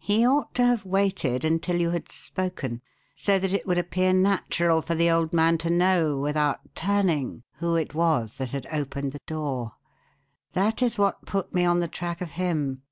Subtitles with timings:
[0.00, 2.82] He ought to have waited until you had spoken,
[3.14, 7.76] so that it would appear natural for the old man to know, without turning, who
[7.76, 9.76] it was that had opened the door.
[10.54, 12.82] That is what put me on the track of him.